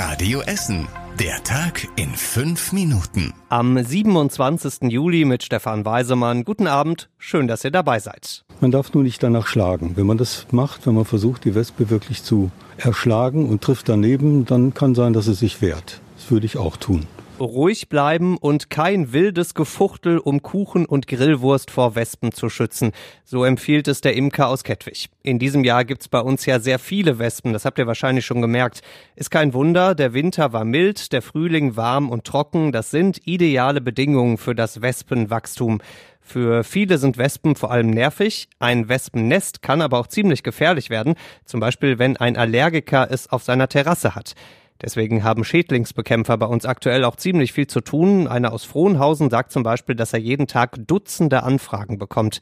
[0.00, 0.86] Radio Essen.
[1.18, 3.34] Der Tag in fünf Minuten.
[3.48, 4.92] Am 27.
[4.92, 6.44] Juli mit Stefan Weisemann.
[6.44, 7.08] Guten Abend.
[7.18, 8.44] Schön, dass ihr dabei seid.
[8.60, 9.96] Man darf nur nicht danach schlagen.
[9.96, 14.44] Wenn man das macht, wenn man versucht, die Wespe wirklich zu erschlagen und trifft daneben,
[14.44, 16.00] dann kann sein, dass es sich wehrt.
[16.14, 17.08] Das würde ich auch tun
[17.40, 22.92] ruhig bleiben und kein wildes Gefuchtel um Kuchen und Grillwurst vor Wespen zu schützen.
[23.24, 25.08] So empfiehlt es der Imker aus Kettwig.
[25.22, 28.40] In diesem Jahr gibt's bei uns ja sehr viele Wespen, das habt ihr wahrscheinlich schon
[28.40, 28.82] gemerkt.
[29.16, 33.80] Ist kein Wunder, der Winter war mild, der Frühling warm und trocken, das sind ideale
[33.80, 35.80] Bedingungen für das Wespenwachstum.
[36.28, 38.48] Für viele sind Wespen vor allem nervig.
[38.58, 41.14] Ein Wespennest kann aber auch ziemlich gefährlich werden,
[41.46, 44.34] zum Beispiel wenn ein Allergiker es auf seiner Terrasse hat.
[44.80, 48.28] Deswegen haben Schädlingsbekämpfer bei uns aktuell auch ziemlich viel zu tun.
[48.28, 52.40] Einer aus Frohnhausen sagt zum Beispiel, dass er jeden Tag Dutzende Anfragen bekommt.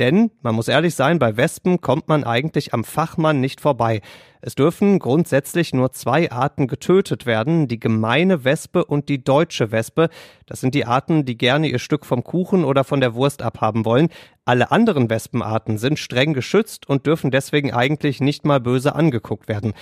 [0.00, 4.00] Denn, man muss ehrlich sein, bei Wespen kommt man eigentlich am Fachmann nicht vorbei.
[4.40, 10.08] Es dürfen grundsätzlich nur zwei Arten getötet werden, die gemeine Wespe und die deutsche Wespe.
[10.46, 13.84] Das sind die Arten, die gerne ihr Stück vom Kuchen oder von der Wurst abhaben
[13.84, 14.08] wollen.
[14.44, 19.74] Alle anderen Wespenarten sind streng geschützt und dürfen deswegen eigentlich nicht mal böse angeguckt werden.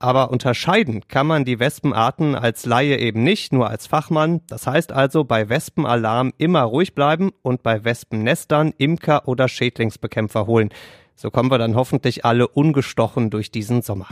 [0.00, 4.42] Aber unterscheiden kann man die Wespenarten als Laie eben nicht, nur als Fachmann.
[4.46, 10.68] Das heißt also bei Wespenalarm immer ruhig bleiben und bei Wespennestern Imker oder Schädlingsbekämpfer holen.
[11.16, 14.06] So kommen wir dann hoffentlich alle ungestochen durch diesen Sommer.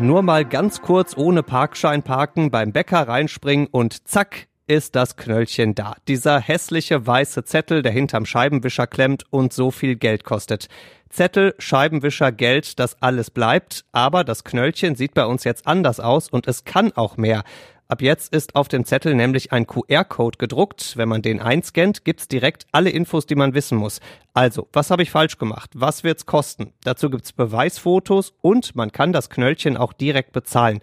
[0.00, 5.74] Nur mal ganz kurz ohne Parkschein parken, beim Bäcker reinspringen und zack, ist das Knöllchen
[5.74, 5.96] da.
[6.06, 10.68] Dieser hässliche weiße Zettel, der hinterm Scheibenwischer klemmt und so viel Geld kostet.
[11.08, 16.28] Zettel, Scheibenwischer, Geld, das alles bleibt, aber das Knöllchen sieht bei uns jetzt anders aus
[16.28, 17.42] und es kann auch mehr.
[17.88, 20.96] Ab jetzt ist auf dem Zettel nämlich ein QR-Code gedruckt.
[20.96, 23.98] Wenn man den einscannt, gibt's direkt alle Infos, die man wissen muss.
[24.34, 25.70] Also, was habe ich falsch gemacht?
[25.74, 26.72] Was wird's kosten?
[26.84, 30.78] Dazu gibt's Beweisfotos und man kann das Knöllchen auch direkt bezahlen.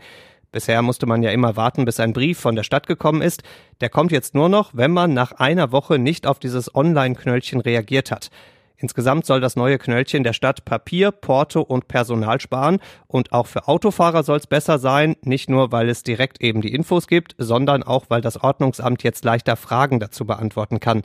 [0.57, 3.43] Bisher musste man ja immer warten, bis ein Brief von der Stadt gekommen ist.
[3.79, 8.09] Der kommt jetzt nur noch, wenn man nach einer Woche nicht auf dieses Online-Knöllchen reagiert
[8.09, 8.31] hat.
[8.75, 13.67] Insgesamt soll das neue Knöllchen der Stadt Papier, Porto und Personal sparen und auch für
[13.67, 17.83] Autofahrer soll es besser sein, nicht nur weil es direkt eben die Infos gibt, sondern
[17.83, 21.03] auch weil das Ordnungsamt jetzt leichter Fragen dazu beantworten kann.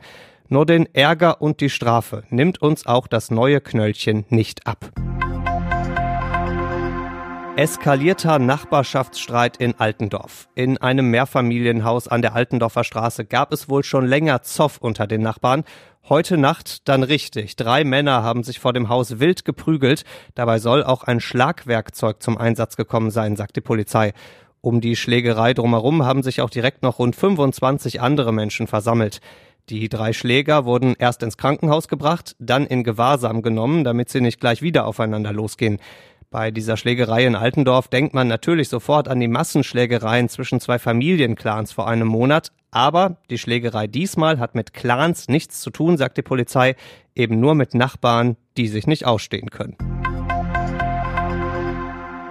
[0.49, 4.91] Nur den Ärger und die Strafe nimmt uns auch das neue Knöllchen nicht ab.
[7.63, 10.49] Eskalierter Nachbarschaftsstreit in Altendorf.
[10.57, 15.23] In einem Mehrfamilienhaus an der Altendorfer Straße gab es wohl schon länger Zoff unter den
[15.23, 15.63] Nachbarn.
[16.09, 17.55] Heute Nacht dann richtig.
[17.55, 20.03] Drei Männer haben sich vor dem Haus wild geprügelt.
[20.35, 24.13] Dabei soll auch ein Schlagwerkzeug zum Einsatz gekommen sein, sagt die Polizei.
[24.61, 29.21] Um die Schlägerei drumherum haben sich auch direkt noch rund 25 andere Menschen versammelt.
[29.69, 34.41] Die drei Schläger wurden erst ins Krankenhaus gebracht, dann in Gewahrsam genommen, damit sie nicht
[34.41, 35.79] gleich wieder aufeinander losgehen.
[36.33, 41.73] Bei dieser Schlägerei in Altendorf denkt man natürlich sofort an die Massenschlägereien zwischen zwei Familienclans
[41.73, 42.53] vor einem Monat.
[42.71, 46.75] Aber die Schlägerei diesmal hat mit Clans nichts zu tun, sagt die Polizei,
[47.15, 49.77] eben nur mit Nachbarn, die sich nicht ausstehen können.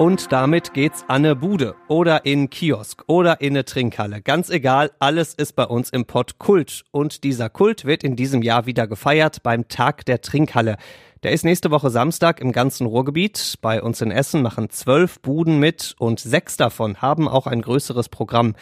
[0.02, 4.24] Und damit geht's an eine Bude oder in Kiosk oder in eine Trinkhalle.
[4.24, 6.86] Ganz egal, alles ist bei uns im Pott Kult.
[6.90, 10.78] Und dieser Kult wird in diesem Jahr wieder gefeiert beim Tag der Trinkhalle.
[11.22, 13.60] Der ist nächste Woche Samstag im ganzen Ruhrgebiet.
[13.62, 18.10] Bei uns in Essen machen zwölf Buden mit und sechs davon haben auch ein größeres
[18.10, 18.56] Programm.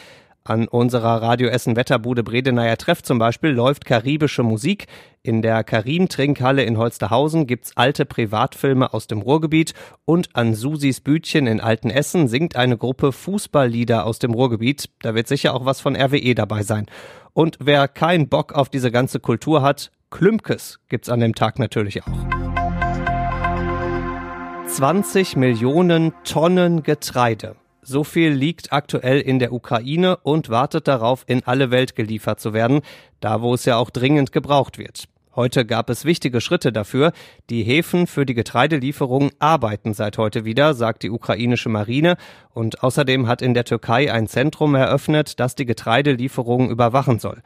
[0.50, 4.88] An unserer Radio Essen Wetterbude Bredeneier Treff zum Beispiel läuft karibische Musik.
[5.22, 11.46] In der Karim-Trinkhalle in Holsterhausen gibt's alte Privatfilme aus dem Ruhrgebiet und an Susis Bütchen
[11.46, 14.90] in Altenessen singt eine Gruppe Fußballlieder aus dem Ruhrgebiet.
[15.04, 16.88] Da wird sicher auch was von RWE dabei sein.
[17.34, 22.02] Und wer keinen Bock auf diese ganze Kultur hat, Klümkes gibt's an dem Tag natürlich
[22.02, 22.28] auch.
[24.66, 27.56] 20 Millionen Tonnen Getreide.
[27.82, 32.54] So viel liegt aktuell in der Ukraine und wartet darauf, in alle Welt geliefert zu
[32.54, 32.82] werden,
[33.20, 35.08] da wo es ja auch dringend gebraucht wird.
[35.36, 37.14] Heute gab es wichtige Schritte dafür.
[37.50, 42.18] Die Häfen für die Getreidelieferung arbeiten seit heute wieder, sagt die ukrainische Marine.
[42.54, 47.42] Und außerdem hat in der Türkei ein Zentrum eröffnet, das die Getreidelieferungen überwachen soll.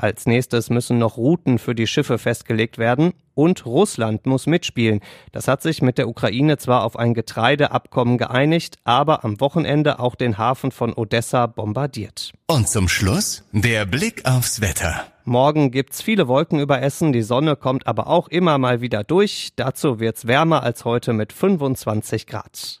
[0.00, 5.00] Als nächstes müssen noch Routen für die Schiffe festgelegt werden und Russland muss mitspielen.
[5.32, 10.14] Das hat sich mit der Ukraine zwar auf ein Getreideabkommen geeinigt, aber am Wochenende auch
[10.14, 12.32] den Hafen von Odessa bombardiert.
[12.46, 15.04] Und zum Schluss der Blick aufs Wetter.
[15.24, 19.50] Morgen gibt's viele Wolken über Essen, die Sonne kommt aber auch immer mal wieder durch.
[19.56, 22.80] Dazu wird's wärmer als heute mit 25 Grad.